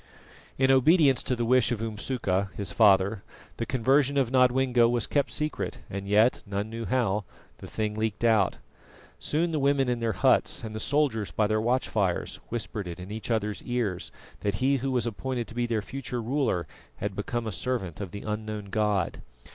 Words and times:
In 0.57 0.71
obedience 0.71 1.21
to 1.21 1.35
the 1.35 1.45
wish 1.45 1.71
of 1.71 1.79
Umsuka 1.79 2.49
his 2.57 2.71
father, 2.71 3.21
the 3.57 3.67
conversion 3.67 4.17
of 4.17 4.31
Nodwengo 4.31 4.89
was 4.89 5.05
kept 5.05 5.29
secret, 5.29 5.77
and 5.91 6.07
yet 6.07 6.41
none 6.47 6.71
knew 6.71 6.85
how 6.85 7.23
the 7.59 7.67
thing 7.67 7.93
leaked 7.93 8.23
out. 8.23 8.57
Soon 9.19 9.51
the 9.51 9.59
women 9.59 9.87
in 9.89 9.99
their 9.99 10.13
huts, 10.13 10.63
and 10.63 10.73
the 10.73 10.79
soldiers 10.79 11.29
by 11.29 11.45
their 11.45 11.61
watch 11.61 11.87
fires, 11.87 12.37
whispered 12.49 12.87
it 12.87 12.99
in 12.99 13.11
each 13.11 13.29
other's 13.29 13.61
ears 13.61 14.11
that 14.39 14.55
he 14.55 14.77
who 14.77 14.89
was 14.89 15.05
appointed 15.05 15.47
to 15.49 15.53
be 15.53 15.67
their 15.67 15.83
future 15.83 16.19
ruler 16.19 16.65
had 16.95 17.15
become 17.15 17.45
a 17.45 17.51
servant 17.51 18.01
of 18.01 18.09
the 18.09 18.23
unknown 18.23 18.71
God. 18.71 19.21